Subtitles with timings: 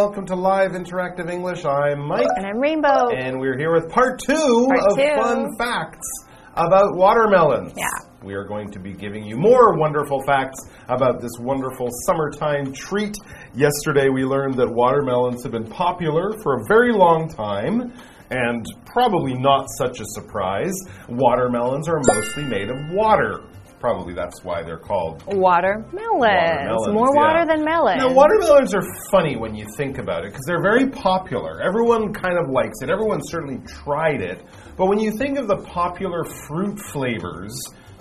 [0.00, 1.64] welcome to Live Interactive English.
[1.64, 2.28] I'm Mike.
[2.36, 3.08] And I'm Rainbow.
[3.08, 5.20] And we're here with part two Part of two.
[5.20, 6.06] fun facts
[6.54, 7.72] about watermelons.
[7.76, 7.88] Yeah.
[8.22, 10.56] We are going to be giving you more wonderful facts
[10.88, 13.16] about this wonderful summertime treat.
[13.56, 17.92] Yesterday we learned that watermelons have been popular for a very long time.
[18.30, 20.74] And probably not such a surprise,
[21.08, 23.40] watermelons are mostly made of water.
[23.80, 25.92] Probably that's why they're called Watermelons.
[25.92, 27.20] Watermelons, More yeah.
[27.22, 27.98] water than melon.
[27.98, 31.60] now, watermelons are funny when you think about it because they're very popular.
[31.62, 32.90] Everyone kind of likes it.
[32.90, 34.44] Everyone certainly tried it.
[34.76, 37.54] But when you think of the popular fruit flavors,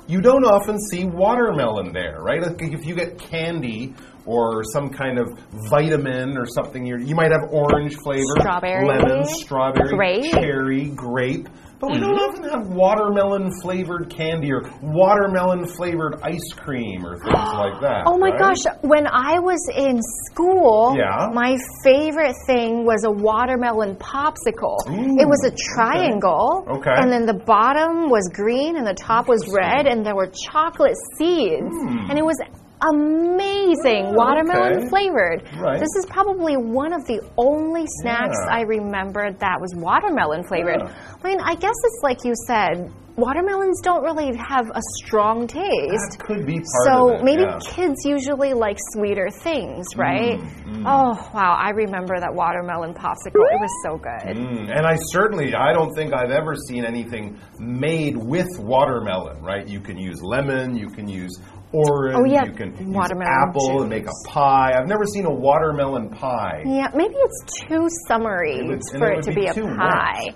[0.08, 2.42] you don't often see watermelon there, right?
[2.42, 3.94] Like if you get candy
[4.26, 5.28] or some kind of
[5.70, 8.88] vitamin or something, you're, you might have orange flavor, Strawberry.
[8.88, 10.32] lemon, strawberry, Grape.
[10.32, 11.48] cherry, grape.
[11.80, 12.39] But we don't mm-hmm.
[12.39, 18.03] often have watermelon flavored candy or watermelon flavored ice cream or things like that.
[18.08, 18.39] Oh my right?
[18.39, 21.30] gosh, when I was in school, Yeah.
[21.33, 24.78] my favorite thing was a watermelon popsicle.
[24.88, 26.66] it was a triangle.
[26.67, 26.95] Okay.
[26.95, 30.98] And then the bottom was green and the top was red and there were chocolate
[31.17, 31.70] seeds.
[31.70, 32.09] Hmm.
[32.09, 32.42] And it was
[32.81, 34.88] amazing, Oh, watermelon okay.
[34.89, 35.44] flavored.
[35.59, 35.80] Right.
[35.80, 38.56] This is probably one of the only snacks Yeah.
[38.58, 40.81] I remember that was watermelon flavored.
[40.81, 40.94] Yeah.
[41.23, 46.17] I mean, I guess it's like you said, watermelons don't really have a strong taste.
[46.20, 47.23] That could be part So of it.
[47.23, 47.58] maybe yeah.
[47.66, 50.39] kids usually like sweeter things, right?
[50.39, 53.42] Mm, Oh wow, I remember that watermelon popsicle.
[53.42, 54.37] It was so good.
[54.37, 59.67] Mm, and I certainly, I don't think I've ever seen anything made with watermelon, right?
[59.67, 61.39] You can use lemon, you can use
[61.73, 64.73] orange, Oh, yeah, you can watermelon use apple and make a pie.
[64.78, 66.64] I've never seen a watermelon pie.
[66.66, 70.28] Yeah, maybe it's too summery It would- for it it to be be, a pie.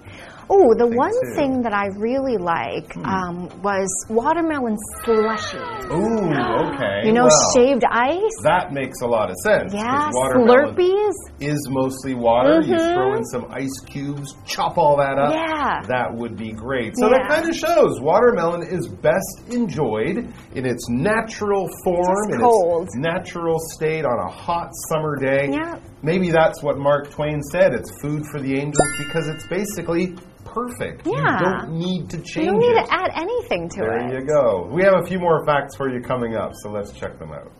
[0.53, 1.29] Oh, the one too.
[1.29, 1.35] Hmm.
[1.37, 4.75] thing that I really like um, was watermelon
[5.05, 5.57] slushy.
[5.57, 7.05] Ooh, okay.
[7.07, 8.35] You know, well, shaved ice.
[8.43, 9.73] That makes a lot of sense.
[9.73, 11.13] Yeah, watermelon Slurpees.
[11.39, 12.59] is mostly water.
[12.61, 12.93] You Mhm.
[12.93, 15.33] throw in some ice cubes, chop all that up.
[15.33, 15.83] Yeah.
[15.87, 16.97] That would be great.
[16.97, 22.83] So that kind of shows watermelon is best enjoyed in its natural form, Just in
[22.83, 25.49] its natural state on a hot summer day.
[25.51, 25.79] Yeah.
[26.03, 27.73] Maybe that's what Mark Twain said.
[27.73, 31.05] It's food for the angels because it's basically perfect.
[31.07, 31.13] Yeah.
[31.13, 32.85] You don't need to change You don't need it.
[32.85, 34.09] to add anything to There it.
[34.09, 34.67] There you go.
[34.71, 37.51] We have a few more facts for you coming up, so let's check them out.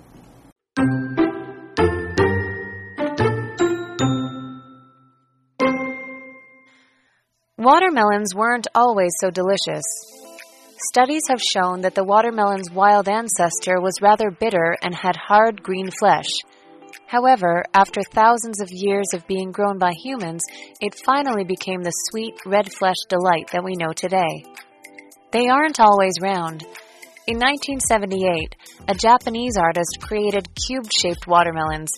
[7.57, 9.83] Watermelons weren't always so delicious.
[10.89, 15.91] Studies have shown that the watermelon's wild ancestor was rather bitter and had hard green
[15.91, 16.25] flesh.
[17.05, 20.41] However, after thousands of years of being grown by humans,
[20.79, 24.43] it finally became the sweet, red flesh delight that we know today.
[25.31, 26.63] They aren't always round.
[27.27, 28.55] In 1978,
[28.87, 31.91] a Japanese artist created cube shaped watermelons.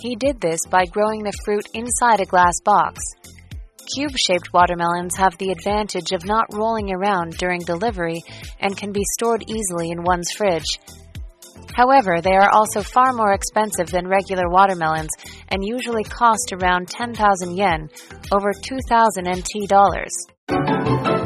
[0.00, 3.00] He did this by growing the fruit inside a glass box.
[3.94, 8.20] Cube shaped watermelons have the advantage of not rolling around during delivery
[8.60, 10.78] and can be stored easily in one's fridge.
[11.74, 15.10] However, they are also far more expensive than regular watermelons
[15.48, 17.88] and usually cost around 10,000 yen,
[18.32, 21.19] over 2,000 NT dollars.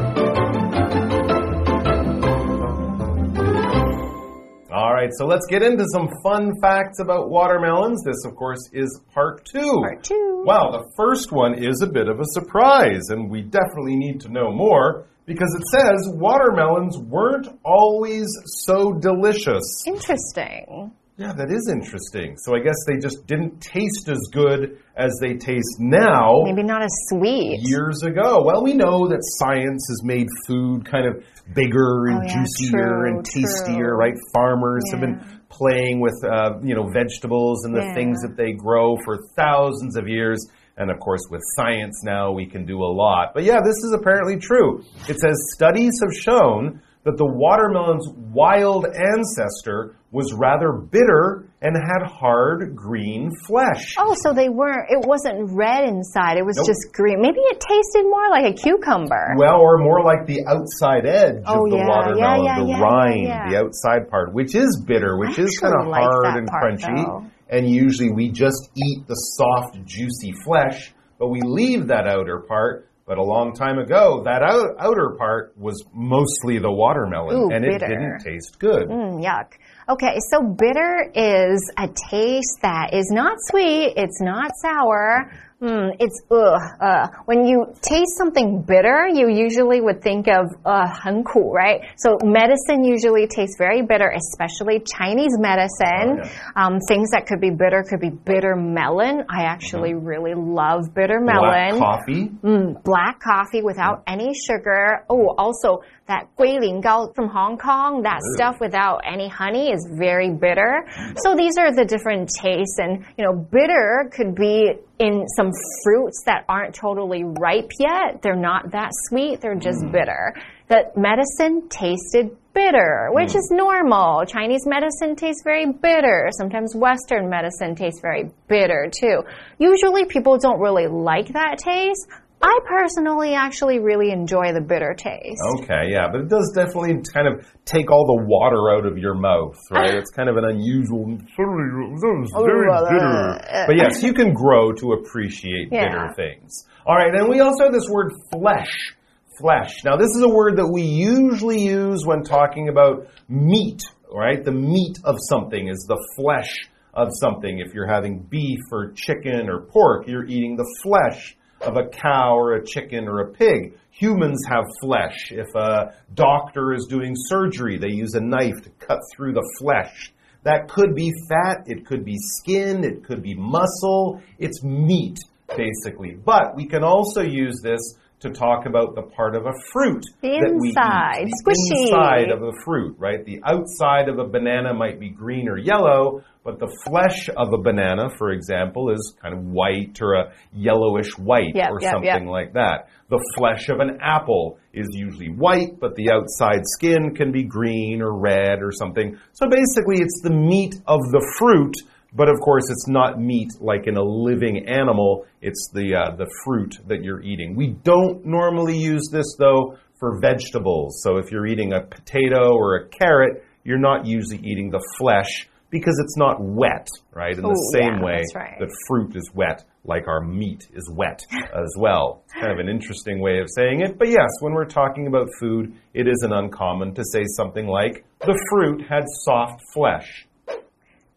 [4.74, 8.02] All right, so let's get into some fun facts about watermelons.
[8.02, 9.60] This, of course, is part two.
[9.60, 10.42] Part two.
[10.44, 14.32] Well, the first one is a bit of a surprise, and we definitely need to
[14.32, 18.26] know more because it says watermelons weren't always
[18.64, 19.62] so delicious.
[19.86, 20.90] Interesting.
[21.16, 22.34] Yeah, that is interesting.
[22.38, 26.82] So I guess they just didn't taste as good as they taste now Maybe not
[26.82, 27.60] as sweet.
[27.62, 28.42] years ago.
[28.44, 31.22] Well, we know that science has made food kind of
[31.54, 33.96] bigger and Oh, yeah, juicier true, and tastier, true.
[33.96, 34.14] right?
[34.34, 35.20] Farmers have been
[35.50, 37.94] playing with, uh, you know, vegetables and the Yeah.
[37.94, 40.44] things that they grow for thousands of years.
[40.76, 43.34] And of course, with science now, we can do a lot.
[43.34, 44.80] But yeah, this is apparently true.
[45.08, 52.06] It says studies have shown that the watermelon's wild ancestor was rather bitter and had
[52.06, 53.96] hard green flesh.
[53.98, 56.66] Oh, so they weren't, it wasn't red inside, it was Nope.
[56.68, 57.20] just green.
[57.20, 59.34] Maybe it tasted more like a cucumber.
[59.36, 62.80] Well, or more like the outside edge Oh, of the yeah, watermelon, yeah, yeah, the
[62.80, 66.46] rind, the outside part, which is bitter, which I is kind of like hard and
[66.46, 67.04] part, crunchy.
[67.04, 67.26] though.
[67.50, 72.88] And usually we just eat the soft, juicy flesh, but we leave that outer part.
[73.06, 77.62] But a long time ago, that out, outer part was mostly the watermelon, Ooh, and
[77.62, 77.86] it bitter.
[77.88, 78.88] didn't taste good.
[78.88, 79.52] Mm, yuck.
[79.86, 85.30] Okay, so bitter is a taste that is not sweet, it's not sour,
[85.64, 86.60] Mm, it's ugh.
[86.78, 91.80] Uh, when you taste something bitter, you usually would think of uh, 很苦, right?
[91.96, 96.20] So medicine usually tastes very bitter, especially Chinese medicine.
[96.20, 99.24] Oh, um, things that could be bitter could be bitter melon.
[99.30, 101.78] I actually really love bitter melon.
[101.78, 102.30] Black coffee.
[102.42, 105.06] Mm, black coffee without any sugar.
[105.08, 109.88] Oh, also that gui ling gao from Hong Kong, that stuff without any honey is
[109.98, 110.84] very bitter.
[111.24, 115.50] So these are the different tastes and, you know, bitter could be in some
[115.82, 118.20] fruits that aren't totally ripe yet.
[118.22, 119.92] They're not that sweet, they're just mm.
[119.92, 120.34] bitter.
[120.68, 123.36] The medicine tasted bitter, which mm.
[123.36, 124.24] is normal.
[124.26, 126.28] Chinese medicine tastes very bitter.
[126.38, 129.22] Sometimes Western medicine tastes very bitter too.
[129.58, 132.06] Usually people don't really like that taste.
[132.44, 135.40] I personally actually really enjoy the bitter taste.
[135.60, 139.14] Okay, yeah, but it does definitely kind of take all the water out of your
[139.14, 139.94] mouth, right?
[139.98, 141.06] it's kind of an unusual,
[141.38, 143.40] very uh, bitter.
[143.48, 144.06] Uh, but yes, uh.
[144.06, 145.88] you can grow to appreciate Yeah.
[145.88, 146.66] bitter things.
[146.84, 148.94] All right, and we also have this word flesh.
[149.40, 149.82] Flesh.
[149.82, 153.80] Now, this is a word that we usually use when talking about meat,
[154.12, 154.44] right?
[154.44, 157.58] The meat of something is the flesh of something.
[157.58, 162.36] If you're having beef or chicken or pork, you're eating the flesh of a cow
[162.36, 163.78] or a chicken or a pig.
[163.90, 165.30] Humans have flesh.
[165.30, 170.12] If a doctor is doing surgery, they use a knife to cut through the flesh.
[170.42, 174.20] That could be fat, it could be skin, it could be muscle.
[174.38, 175.18] It's meat,
[175.56, 176.14] basically.
[176.14, 177.80] But we can also use this
[178.24, 181.30] to talk about the part of a fruit The that we inside, eat.
[181.30, 181.84] The squishy.
[181.86, 183.24] inside of a fruit, right?
[183.24, 187.58] The outside of a banana might be green or yellow, but the flesh of a
[187.58, 192.26] banana, for example, is kind of white or a yellowish white Yep, or yep, something
[192.26, 192.26] yep.
[192.26, 192.88] like that.
[193.08, 198.02] The flesh of an apple is usually white, but the outside skin can be green
[198.02, 199.16] or red or something.
[199.32, 201.74] So basically, it's the meat of the fruit,
[202.14, 205.26] but of course, it's not meat like in a living animal.
[205.42, 207.56] It's the uh, the fruit that you're eating.
[207.56, 211.00] We don't normally use this though for vegetables.
[211.02, 215.48] So if you're eating a potato or a carrot, you're not usually eating the flesh
[215.70, 217.36] because it's not wet, right?
[217.36, 218.58] In the Ooh, same yeah, way right.
[218.60, 222.22] that fruit is wet, like our meat is wet as well.
[222.26, 223.98] It's kind of an interesting way of saying it.
[223.98, 228.38] But yes, when we're talking about food, it isn't uncommon to say something like, the
[228.50, 230.28] fruit had soft flesh.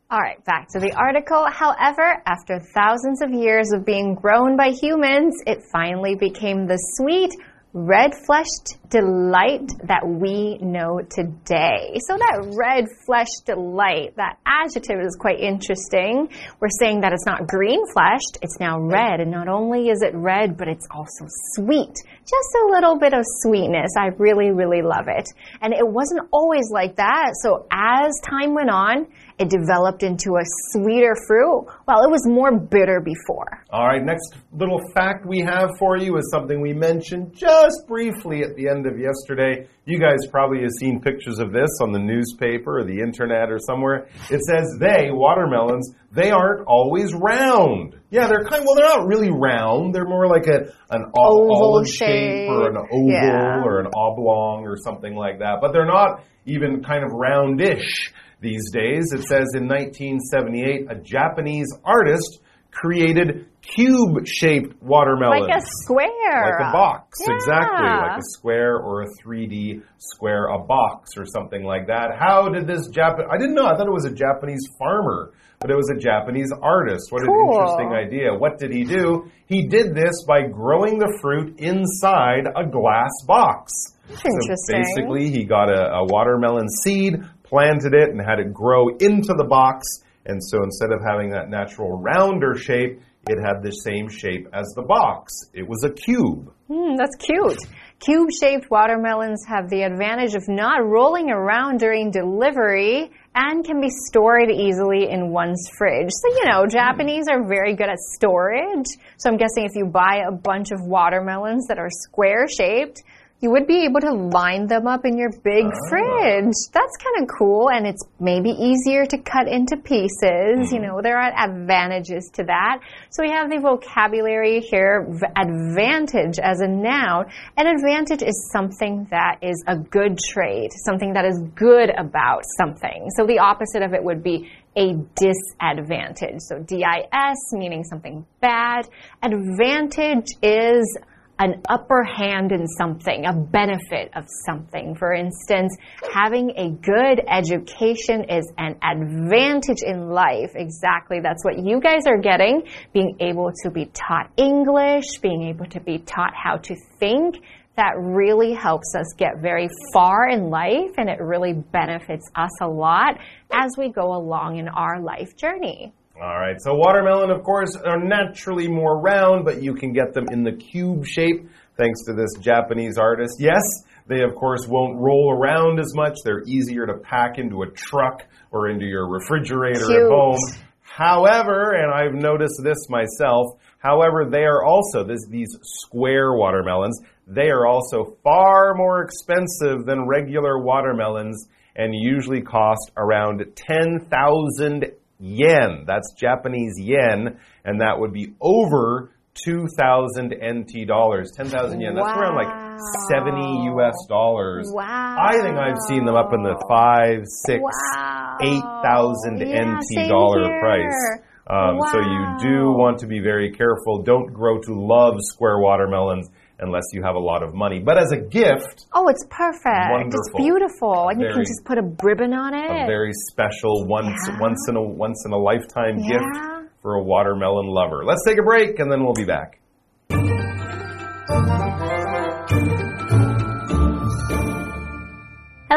[0.10, 1.46] All right, back to the article.
[1.52, 7.32] However, after thousands of years of being grown by humans, it finally became the sweet,
[7.74, 12.00] red fleshed delight that we know today.
[12.08, 16.30] So, that red fleshed delight, that adjective is quite interesting.
[16.62, 19.20] We're saying that it's not green fleshed, it's now red.
[19.20, 21.26] And not only is it red, but it's also
[21.56, 21.94] sweet.
[22.24, 23.92] Just a little bit of sweetness.
[24.00, 25.28] I really, really love it.
[25.62, 27.34] And it wasn't always like that.
[27.44, 29.08] So, as time went on,
[29.40, 31.68] it developed into a sweeter fruit.
[31.86, 33.64] while it was more bitter before.
[33.70, 38.42] All right, next little fact we have for you is something we mentioned just briefly
[38.42, 39.68] at the end of yesterday.
[39.86, 43.60] You guys probably have seen pictures of this on the newspaper or the internet or
[43.60, 44.08] somewhere.
[44.30, 47.96] It says they, watermelons, they aren't always round.
[48.10, 49.94] Yeah, they're kind well, they're not really round.
[49.94, 53.62] They're more like a an Oval olive shape or an oval Yeah.
[53.64, 55.58] or an oblong or something like that.
[55.62, 59.12] But they're not even kind of roundish these days.
[59.14, 62.40] It says in 1978, a Japanese artist
[62.72, 65.48] created cube shaped watermelons.
[65.48, 66.52] Like a square.
[66.52, 67.88] Like a box, exactly.
[67.88, 72.12] Like a square or a 3D square, a box or something like that.
[72.18, 73.26] How did this Japan?
[73.32, 73.66] I didn't know.
[73.66, 77.12] I thought it was a Japanese farmer, but it was a Japanese artist.
[77.12, 78.34] What an interesting idea.
[78.34, 79.30] What did he do?
[79.48, 83.74] He did this by growing the fruit inside a glass box.
[84.10, 84.56] Interesting.
[84.56, 87.16] So basically, he got a, a watermelon seed,
[87.50, 89.86] planted it, and had it grow into the box.
[90.26, 93.00] And so instead of having that natural rounder shape,
[93.30, 95.34] it had the same shape as the box.
[95.54, 96.54] It was a cube.
[96.68, 97.60] Hmm, that's cute.
[98.00, 103.90] Cube shaped watermelons have the advantage of not rolling around during delivery and can be
[104.08, 106.10] stored easily in one's fridge.
[106.12, 108.86] So, you know, Japanese are very good at storage.
[109.18, 113.02] So, I'm guessing if you buy a bunch of watermelons that are square shaped,
[113.40, 115.90] you would be able to line them up in your big ah.
[115.90, 116.54] fridge.
[116.74, 120.72] That's kind of cool, and it's maybe easier to cut into pieces.
[120.72, 120.88] You mm-hmm.
[120.88, 122.80] know, there are advantages to that.
[123.12, 127.26] So we have the vocabulary here v- advantage as a noun.
[127.58, 133.10] An advantage is something that is a good trait, something that is good about something.
[133.16, 136.40] So the opposite of it would be a disadvantage.
[136.40, 138.88] So DIS meaning something bad.
[139.22, 140.98] Advantage is
[141.40, 144.96] an upper hand in something, a benefit of something.
[144.96, 145.76] For instance,
[146.14, 150.52] having a good education is an advantage in life.
[150.56, 151.20] Exactly.
[151.22, 152.64] That's what you guys are getting.
[152.94, 157.38] Being able to be taught English, being able to be taught how to think.
[157.76, 162.68] That really helps us get very far in life and it really benefits us a
[162.68, 163.20] lot
[163.52, 165.94] as we go along in our life journey.
[166.20, 170.26] All right, so watermelon, of course, are naturally more round, but you can get them
[170.32, 171.48] in the cube shape
[171.78, 173.36] thanks to this Japanese artist.
[173.40, 173.62] Yes,
[174.08, 176.16] they, of course, won't roll around as much.
[176.24, 180.02] They're easier to pack into a truck or into your refrigerator Cute.
[180.02, 180.40] at home.
[180.82, 187.52] However, and I've noticed this myself, however, they are also, this, these square watermelons, they
[187.52, 195.84] are also far more expensive than regular watermelons and usually cost around 10,000 yen.
[195.88, 199.12] That's Japanese yen, and that would be over
[199.46, 201.32] 2,000 NT dollars.
[201.36, 201.96] 10,000 yen.
[201.96, 204.72] That's around like 70 US dollars.
[204.74, 205.18] Wow.
[205.20, 208.38] I think I've seen them up in the five, six, Wow.
[208.42, 210.60] 8,000 Yeah, NT dollar here.
[210.60, 211.20] price.
[211.50, 214.02] Um, So you do want to be very careful.
[214.04, 217.80] Don't grow to love square watermelons unless you have a lot of money.
[217.80, 219.92] But as a gift, Oh, it's perfect.
[219.92, 220.20] Wonderful.
[220.20, 221.10] It's beautiful.
[221.10, 222.84] And you can just put a ribbon on it.
[222.84, 224.38] a very special once Yeah.
[224.40, 226.18] once in a once in a lifetime Yeah.
[226.18, 228.04] gift for a watermelon lover.
[228.06, 229.60] Let's take a break and then we'll be back.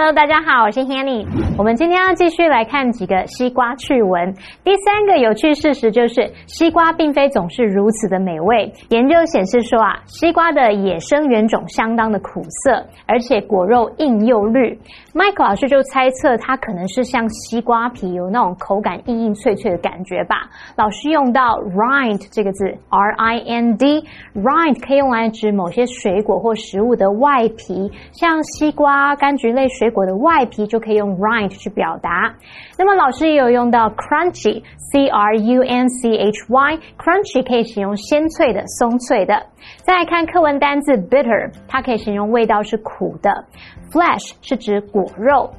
[0.02, 1.26] Hello，大家好，我是 Hanny。
[1.59, 4.33] 我们今天要继续来看几个西瓜趣闻。
[4.64, 8.73] 第三个有趣事实就是，西瓜并非总是如此的美味。
[8.88, 14.73] 研究显示说啊，西瓜的野生原种相当的苦涩，而且果肉硬又绿。
[15.12, 20.49] Mike 老师就猜测它可能是像西瓜皮有那种口感硬硬脆脆的感觉吧。
[20.76, 32.35] 老师用到 rind 这个字，R I N D，rind 可以用来指某些水果或食物的外皮，像西瓜、柑橘类水果的外皮就可以用 rind 去表达。
[32.78, 39.47] 那么老师也有用到 crunchy，C R U N C H Y，crunchy 可以形容鲜脆的、松脆的。
[39.82, 43.44] 再来看课文单字 bitter，它可以形容味道是苦的
[43.90, 45.50] ，flesh 是指果肉。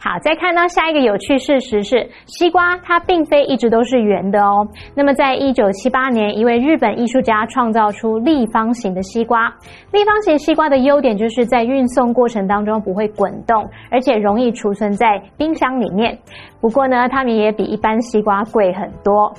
[0.00, 4.66] 好，再看到下一个有趣事实是，西瓜它并非一直都是圆的哦。
[4.94, 9.52] 那么，在一九七八年，一位日本艺术家创造出立方形的西瓜。
[9.92, 16.16] 立方形西瓜的优点就是在运送过程当中不会滚动，而且容易储存在冰箱里面。
[16.60, 19.32] 不过呢，它们也比一般西瓜贵很多。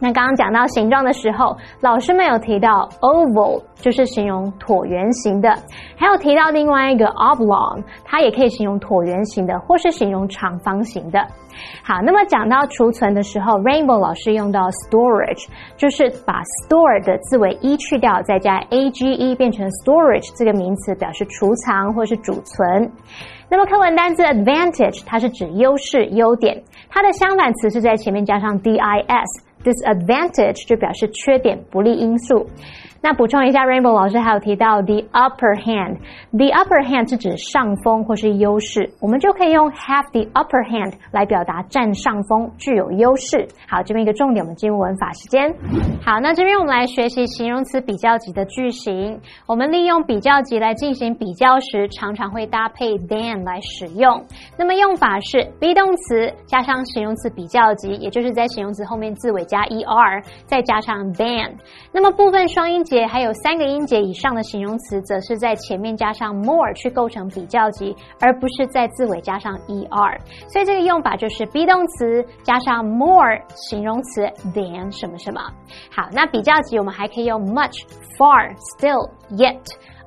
[0.00, 5.54] 那刚刚讲到形状的时候，老师们有提到 oval，就是形容椭圆形的，
[5.96, 11.20] 还有提到另外一个 oblong，它也可以形容椭圆形的，或是形容长方形的。
[11.84, 22.90] 好，那么讲到储存的时候，Rainbow 老师用到 storage，就是把 store 的字尾 e 去掉，再加 a g e 变成 storage 这个名词，表示储藏或是储存。
[23.50, 29.49] 那么课文单字 advantage，它是指优势、优点，它的相反词是在前面加上 d i s。
[29.63, 32.47] disadvantage 就表示缺点、不利因素。
[33.02, 35.96] 那补充一下，Rainbow 老师还有提到 the upper hand。
[36.32, 43.48] the upper hand 是指上风或是优势，我们就可以用 have the upper hand 来表达占上风、具有优势。
[43.66, 45.50] 好，这边一个重点，我们进入文法时间。
[46.04, 49.18] 好，那这边我们来学习形容词比较级的句型。
[49.46, 54.22] 我们利用比较级来进行比较时，常常会搭配 than 来使用。
[54.58, 61.50] 那么用法是 be 动词加上形容词比较级，也就是在形容词后面字尾加 er，再加上 than。
[61.92, 70.18] 那么部分双音节还有三个音节以上的形容词，则是在前面加上 more 去构成比较级，而不是在字尾加上 er。
[70.52, 75.40] 所以这个用法就是 be 动词加上 more 形容词 than 什么什么。
[75.94, 77.72] 好，那比较级我们还可以用 much、
[78.18, 79.60] far、still、yet。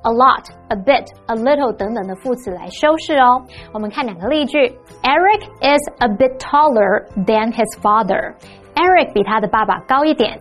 [0.05, 3.41] a lot, a bit, a little 等等的副词来修饰哦。
[3.73, 4.57] 我们看两个例句
[5.01, 8.33] ：Eric is a bit taller than his father.
[8.75, 10.37] Eric 比他的爸爸高一点。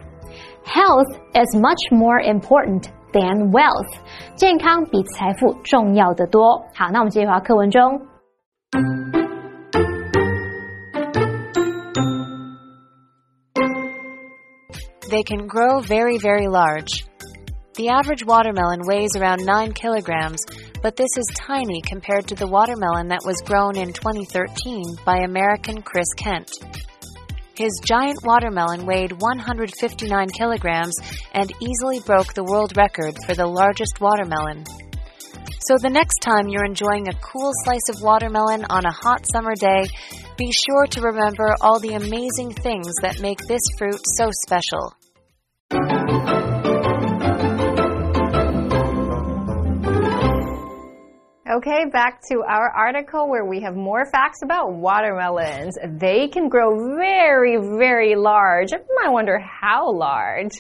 [0.64, 4.00] Health is much more important than wealth.
[4.36, 6.66] 健康比财富重要的多。
[6.74, 8.02] 好，那我们继续回到课文中。
[15.10, 17.06] They can grow very, very large.
[17.76, 20.40] The average watermelon weighs around 9 kilograms,
[20.82, 25.82] but this is tiny compared to the watermelon that was grown in 2013 by American
[25.82, 26.50] Chris Kent.
[27.55, 30.97] His giant watermelon weighed 159 kilograms
[31.35, 34.65] and easily broke the world record for the largest watermelon.
[35.67, 39.55] So the next time you're enjoying a cool slice of watermelon on a hot summer
[39.55, 39.85] day,
[40.37, 44.95] be sure to remember all the amazing things that make this fruit so special.
[51.53, 55.77] Okay, back to our article where we have more facts about watermelons.
[55.87, 58.69] They can grow very, very large.
[58.73, 60.53] I wonder how large.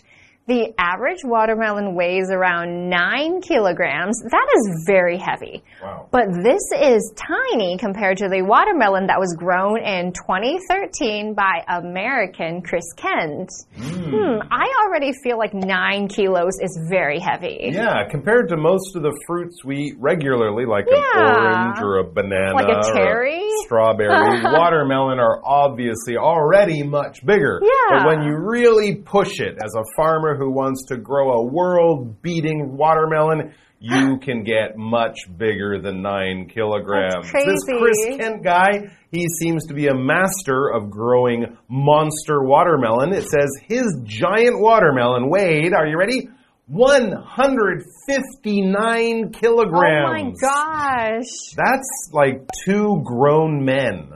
[0.48, 4.20] The average watermelon weighs around 9 kilograms.
[4.28, 5.62] That is very heavy.
[5.80, 6.08] Wow.
[6.10, 12.60] But this is tiny compared to the watermelon that was grown in 2013 by American
[12.60, 13.50] Chris Kent.
[13.78, 17.70] Hmm, I already feel like 9 kilos is very heavy.
[17.72, 22.04] Yeah, compared to most of the fruits we eat regularly, like an orange or a
[22.04, 23.48] banana, Like a or cherry?
[23.64, 27.60] strawberry, watermelon are obviously already much bigger.
[27.62, 27.98] Yeah.
[27.98, 32.76] But when you really push it, as a farmer who wants to grow a world-beating
[32.76, 37.30] watermelon, you can get much bigger than nine kilograms.
[37.32, 37.64] This.
[37.66, 43.12] Chris Kent guy, he seems to be a master of growing monster watermelon.
[43.12, 46.28] It says his giant watermelon weighed, are you ready?
[46.66, 50.06] 159 kilograms.
[50.06, 51.54] Oh my gosh.
[51.56, 54.12] That's like two grown men.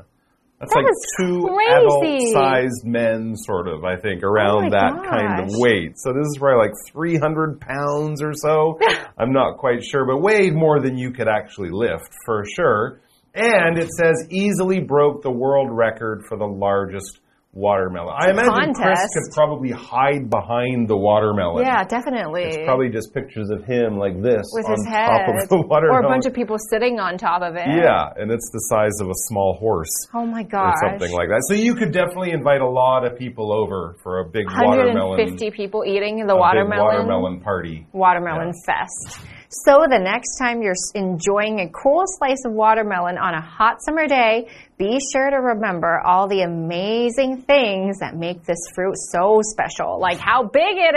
[0.58, 2.32] That's That like two crazy.
[2.32, 3.84] adult-sized men, sort of.
[3.84, 5.92] I think oh around Oh that kind of weight.
[5.96, 8.78] So this is probably like 300 pounds or so.
[9.18, 13.00] I'm not quite sure, but weighed more than you could actually lift for sure.
[13.34, 17.20] And it says easily broke the world record for the largest
[17.56, 18.12] watermelon.
[18.12, 21.64] I imagine Chris could probably hide behind the watermelon.
[21.64, 22.44] Yeah, definitely.
[22.44, 25.30] It's probably just pictures of him like this With on his top head.
[25.42, 26.04] of the watermelon.
[26.04, 27.64] Or a bunch of people sitting on top of it.
[27.66, 30.74] Yeah, and it's the size of a small horse Oh my God.
[30.76, 31.42] or something like that.
[31.48, 35.50] So you could definitely invite a lot of people over for a big watermelon, 150
[35.56, 36.84] people eating the a big watermelon.
[36.84, 37.86] watermelon party.
[37.92, 39.18] watermelon fest.
[39.64, 44.06] So the next time you're enjoying a cool slice of watermelon on a hot summer
[44.06, 49.98] day, be sure to remember all the amazing things that make this fruit so special,
[49.98, 50.94] like how big it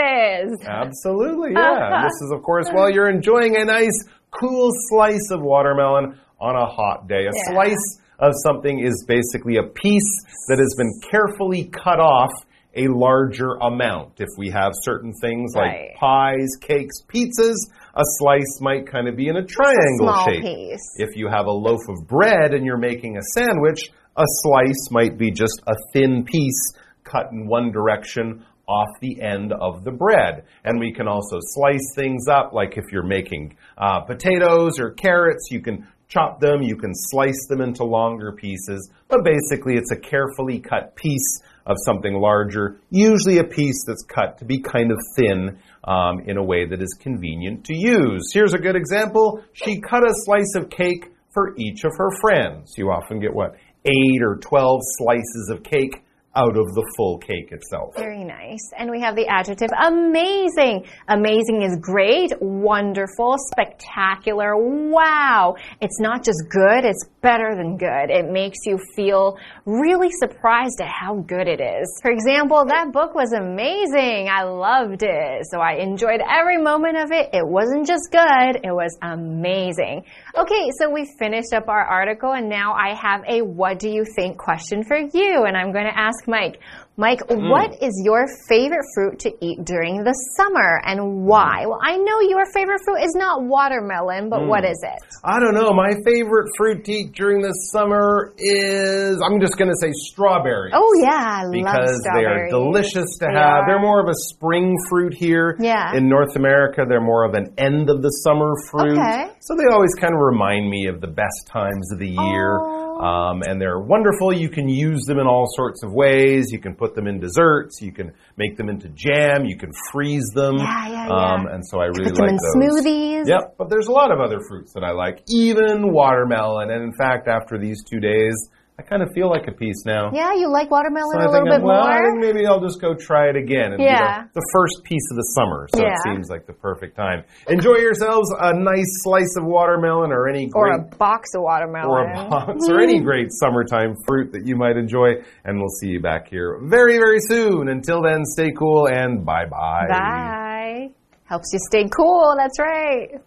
[0.50, 0.58] is.
[0.66, 2.02] Absolutely, yeah.
[2.02, 3.96] this is, of course, while you're enjoying a nice,
[4.30, 7.26] cool slice of watermelon on a hot day.
[7.26, 7.52] A Yeah.
[7.52, 12.30] slice of something is basically a piece that has been carefully cut off
[12.76, 14.20] a larger amount.
[14.20, 15.88] If we have certain things Right.
[15.90, 17.56] like pies, cakes, pizzas,
[17.94, 20.42] a slice might kind of be in a triangle small shape.
[20.42, 20.94] piece.
[20.96, 25.18] If you have a loaf of bread and you're making a sandwich, a slice might
[25.18, 26.72] be just a thin piece
[27.04, 30.44] cut in one direction off the end of the bread.
[30.64, 35.48] And we can also slice things up, like if you're making uh, potatoes or carrots,
[35.50, 38.90] you can chop them, you can slice them into longer pieces.
[39.08, 44.38] But basically, it's a carefully cut piece of something larger, usually a piece that's cut
[44.38, 48.30] to be kind of thin um, in a way that is convenient to use.
[48.34, 49.42] Here's a good example.
[49.52, 52.74] She cut a slice of cake for each of her friends.
[52.76, 53.54] You often get what?
[53.84, 56.02] Eight or twelve slices of cake
[56.36, 57.96] out of the full cake itself.
[57.96, 58.70] Very nice.
[58.78, 60.86] And we have the adjective amazing.
[61.08, 65.56] Amazing is great, wonderful, spectacular, wow.
[65.80, 68.10] It's not just good, it's better than good.
[68.10, 71.98] It makes you feel really surprised at how good it is.
[72.00, 74.28] For example, that book was amazing.
[74.30, 75.46] I loved it.
[75.50, 77.30] So I enjoyed every moment of it.
[77.32, 80.04] It wasn't just good, it was amazing.
[80.36, 84.04] Okay, so we finished up our article and now I have a what do you
[84.04, 85.44] think question for you.
[85.44, 86.60] And I'm going to ask Mike.
[87.00, 87.48] Mike, mm.
[87.48, 91.64] what is your favorite fruit to eat during the summer and why?
[91.64, 91.68] Mm.
[91.70, 94.70] Well, I know your favorite fruit is not watermelon, but what mm.
[94.70, 95.00] is it?
[95.24, 95.72] I don't know.
[95.72, 100.74] My favorite fruit to eat during the summer is, I'm just going to say strawberries.
[100.76, 103.64] Oh, yeah, I love because they are delicious to They have.
[103.64, 103.66] are.
[103.66, 105.56] They're more of a spring fruit here.
[105.58, 105.96] Yeah.
[105.96, 109.00] In North America, they're more of an end of the summer fruit.
[109.00, 109.30] Okay.
[109.40, 112.60] So they always kind of remind me of the best times of the year.
[112.60, 112.79] Oh.
[113.00, 114.32] Um, and they're wonderful.
[114.32, 116.52] You can use them in all sorts of ways.
[116.52, 117.80] You can put them in desserts.
[117.80, 119.44] You can make them into jam.
[119.46, 120.58] You can freeze them.
[120.58, 121.54] Yeah, yeah, Um, yeah.
[121.54, 122.82] and so I really Put them like in those.
[122.84, 123.26] smoothies.
[123.28, 126.70] Yep, but there's a lot of other fruits that I like, even watermelon.
[126.70, 128.34] And in fact, after these two days,
[128.80, 130.10] I kind of feel like a piece now.
[130.10, 132.16] Yeah, you like watermelon So I a little bit well, I more?
[132.16, 133.74] think maybe I'll just go try it again.
[133.74, 134.24] It'll Yeah.
[134.32, 135.92] the, the first piece of the summer, so Yeah.
[135.92, 137.24] it seems like the perfect time.
[137.48, 141.90] Enjoy yourselves a nice slice of watermelon or any Or great a box of watermelon.
[141.90, 143.04] or a box or any mm-hmm.
[143.04, 145.12] great summertime fruit that you might enjoy.
[145.44, 147.68] And we'll see you back here very, very soon.
[147.68, 149.88] Until then, stay cool and bye bye.
[149.90, 150.88] Bye.
[151.26, 153.20] Helps you stay cool, that's right.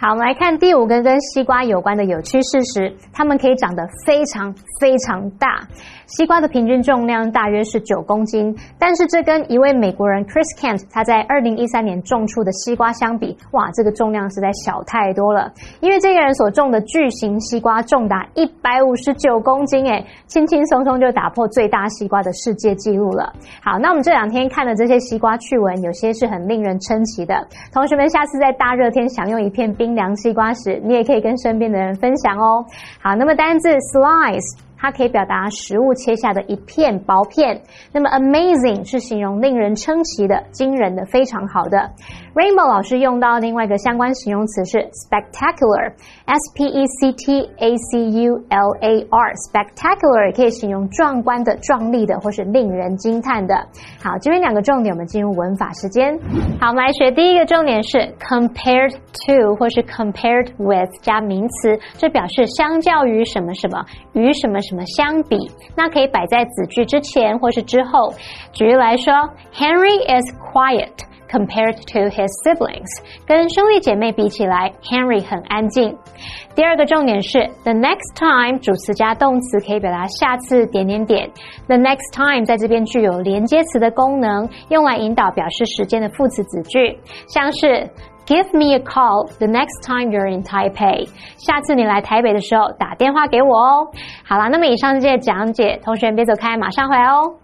[0.00, 5.58] 好，我们来看第五个跟西瓜有关的有趣事实，它们可以长得非常非常大。
[6.06, 15.52] 西瓜的平均重量大约是九公斤，但是这跟一位美国人 Chris Kent 他在二零一三年种出的西瓜相比，哇，这个重量实在小太多了。
[15.80, 23.32] 因为这个人所种的巨型西瓜重达一百五十九公斤，诶，轻轻松松就打破最大西瓜的世界纪录了。
[23.60, 27.44] 好，那我们这两天看的这些西瓜趣闻，有些是很令人称奇的。
[27.72, 32.62] 同学们，下次在大热天享用一片冰冰凉西瓜时，你也可以跟身边的人分享哦。
[33.00, 34.67] 好，那么单字 slice。
[34.78, 37.60] 它可以表达食物切下的一片薄片。
[37.92, 41.90] 那么，amazing 是形容令人称奇的、惊人的、非常好的。
[42.34, 53.56] Rainbow 老师用到另外一个相关形容词是 spectacular，s p e c t a c u l a r，spectacular 可以形容壮观的、壮丽的，或是令人惊叹的。
[54.00, 56.16] 好，这边两个重点，我们进入文法时间。
[56.60, 64.60] 好，我们来学第一个重点是 compared to 或是 compared with 加名词，这表示相较于什么什么，与什么。
[64.68, 65.36] 什么相比？
[65.74, 68.12] 那可以摆在子句之前或是之后。
[68.52, 69.12] 举例来说
[69.54, 70.92] ，Henry is quiet
[71.30, 72.86] compared to his siblings。
[73.26, 75.96] 跟兄弟姐妹比起来，Henry 很安静。
[76.54, 81.30] 第二个重点是 the next time 主词加动词可以表达下次点点点。
[81.66, 87.88] the next time 在这边具有连接词的功能，用来引导表示时间的副词子句，像是。
[88.27, 91.09] Give me a call the next time you're in Taipei。
[91.37, 93.91] 下次你来台北的时候，打电话给我哦。
[94.25, 97.39] 好了，那么以上这些讲解，同学别走开，马上回来哦。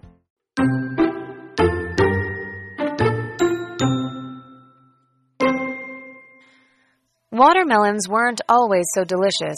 [7.30, 9.56] Watermelons weren't always so delicious.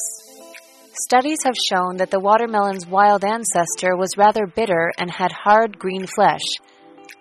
[1.08, 6.06] Studies have shown that the watermelon's wild ancestor was rather bitter and had hard green
[6.06, 6.42] flesh.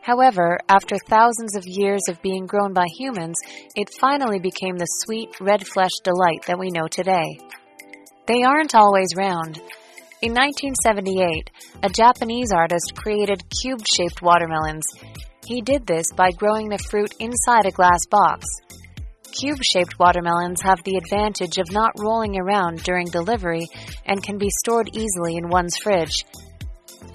[0.03, 3.37] However, after thousands of years of being grown by humans,
[3.75, 7.39] it finally became the sweet, red flesh delight that we know today.
[8.27, 9.59] They aren't always round.
[10.23, 11.51] In 1978,
[11.83, 14.87] a Japanese artist created cube shaped watermelons.
[15.47, 18.47] He did this by growing the fruit inside a glass box.
[19.39, 23.67] Cube shaped watermelons have the advantage of not rolling around during delivery
[24.07, 26.25] and can be stored easily in one's fridge.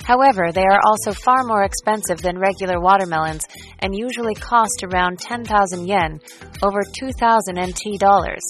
[0.04, 3.46] However, they are also far more expensive than regular watermelons
[3.80, 6.20] and usually cost around 10,000 yen,
[6.64, 8.42] over 2,000 NT dollars.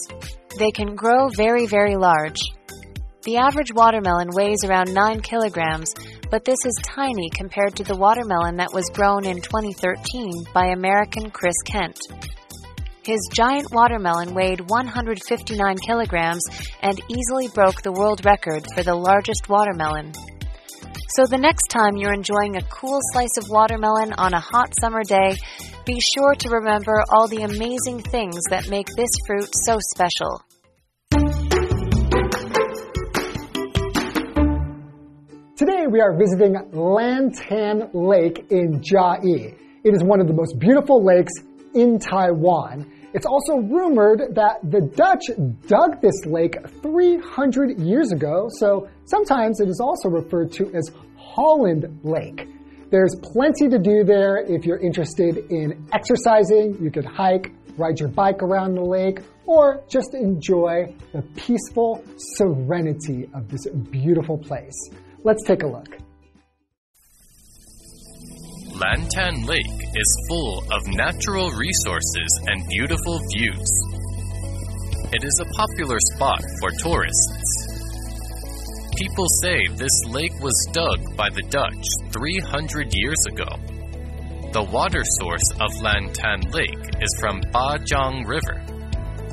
[0.57, 2.41] They can grow very, very large.
[3.23, 5.93] The average watermelon weighs around 9 kilograms,
[6.31, 11.29] but this is tiny compared to the watermelon that was grown in 2013 by American
[11.29, 11.99] Chris Kent.
[13.03, 16.43] His giant watermelon weighed 159 kilograms
[16.81, 20.13] and easily broke the world record for the largest watermelon.
[21.13, 25.03] So the next time you're enjoying a cool slice of watermelon on a hot summer
[25.03, 25.35] day,
[25.85, 30.41] be sure to remember all the amazing things that make this fruit so special.
[35.57, 39.57] Today we are visiting Lantan Lake in Chiayi.
[39.83, 41.33] It is one of the most beautiful lakes
[41.75, 42.89] in Taiwan.
[43.13, 45.29] It's also rumored that the Dutch
[45.67, 51.99] dug this lake 300 years ago, so sometimes it is also referred to as Holland
[52.03, 52.47] Lake.
[52.89, 56.77] There's plenty to do there if you're interested in exercising.
[56.81, 63.29] You could hike, ride your bike around the lake, or just enjoy the peaceful serenity
[63.33, 64.89] of this beautiful place.
[65.23, 66.00] Let's take a look.
[68.81, 73.71] Lantan Lake is full of natural resources and beautiful views.
[75.13, 77.67] It is a popular spot for tourists.
[78.97, 83.49] People say this lake was dug by the Dutch 300 years ago.
[84.51, 88.65] The water source of Lantan Lake is from Ba Bajang River.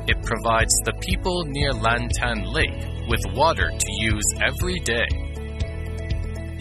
[0.07, 5.28] It provides the people near Lantan Lake with water to use every day.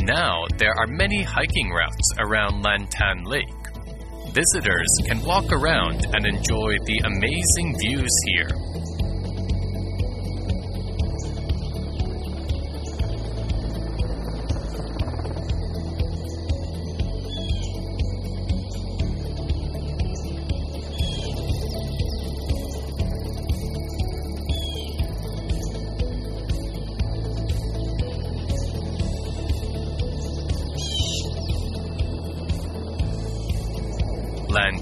[0.08, 3.44] Now there are many hiking routes around Lantan Lake.
[4.32, 8.48] Visitors can walk around and enjoy the amazing views here.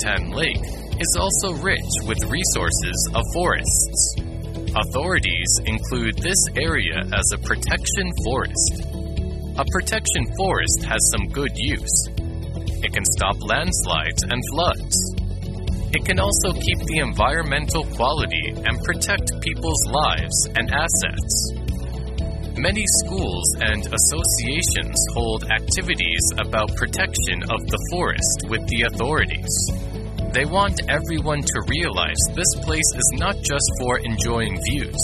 [0.07, 0.63] Lantan Lake
[1.01, 4.17] is also rich with resources of forests.
[4.77, 8.87] Authorities include this area as a protection forest.
[9.59, 12.09] A protection forest has some good use.
[12.85, 14.97] It can stop landslides and floods.
[15.93, 21.53] It can also keep the environmental quality and protect people's lives and assets.
[22.59, 29.96] Many schools and associations hold activities about protection of the forest with the authorities.
[30.37, 35.01] They want everyone to realize this place is not just for enjoying views.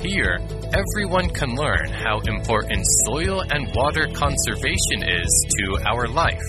[0.00, 0.40] Here,
[0.74, 6.42] everyone can learn how important soil and water conservation is to our life.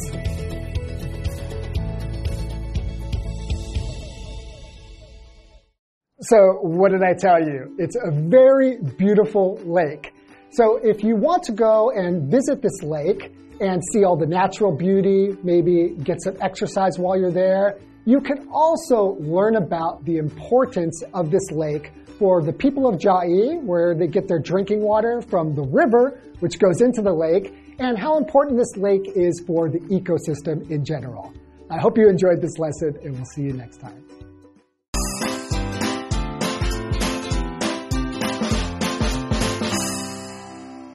[6.22, 7.76] So, what did I tell you?
[7.78, 10.16] It's a very beautiful lake.
[10.50, 14.76] So, if you want to go and visit this lake and see all the natural
[14.76, 21.04] beauty, maybe get some exercise while you're there, you can also learn about the importance
[21.14, 25.56] of this lake for the people of Chiayi, where they get their drinking water from
[25.56, 29.80] the river, which goes into the lake, and how important this lake is for the
[29.80, 31.34] ecosystem in general.
[31.70, 34.04] I hope you enjoyed this lesson, and we'll see you next time.